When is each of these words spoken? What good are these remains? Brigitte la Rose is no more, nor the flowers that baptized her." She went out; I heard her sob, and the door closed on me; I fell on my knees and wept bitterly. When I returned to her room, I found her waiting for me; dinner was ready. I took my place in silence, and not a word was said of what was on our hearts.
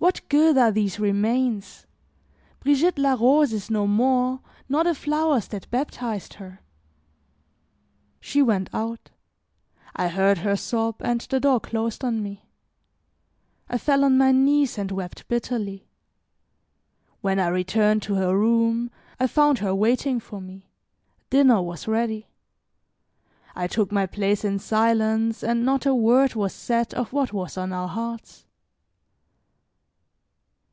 What 0.00 0.22
good 0.30 0.56
are 0.56 0.72
these 0.72 0.98
remains? 0.98 1.84
Brigitte 2.60 2.98
la 2.98 3.12
Rose 3.12 3.52
is 3.52 3.68
no 3.70 3.86
more, 3.86 4.40
nor 4.66 4.82
the 4.82 4.94
flowers 4.94 5.46
that 5.48 5.70
baptized 5.70 6.34
her." 6.34 6.60
She 8.18 8.40
went 8.40 8.70
out; 8.72 9.10
I 9.94 10.08
heard 10.08 10.38
her 10.38 10.56
sob, 10.56 10.94
and 11.00 11.20
the 11.20 11.38
door 11.38 11.60
closed 11.60 12.02
on 12.02 12.22
me; 12.22 12.48
I 13.68 13.76
fell 13.76 14.02
on 14.02 14.16
my 14.16 14.32
knees 14.32 14.78
and 14.78 14.90
wept 14.90 15.28
bitterly. 15.28 15.86
When 17.20 17.38
I 17.38 17.48
returned 17.48 18.02
to 18.04 18.14
her 18.14 18.34
room, 18.38 18.90
I 19.20 19.26
found 19.26 19.58
her 19.58 19.74
waiting 19.74 20.18
for 20.18 20.40
me; 20.40 20.70
dinner 21.28 21.60
was 21.60 21.86
ready. 21.86 22.30
I 23.54 23.66
took 23.66 23.92
my 23.92 24.06
place 24.06 24.46
in 24.46 24.60
silence, 24.60 25.44
and 25.44 25.62
not 25.62 25.84
a 25.84 25.94
word 25.94 26.34
was 26.36 26.54
said 26.54 26.94
of 26.94 27.12
what 27.12 27.34
was 27.34 27.58
on 27.58 27.70
our 27.74 27.88
hearts. 27.88 28.46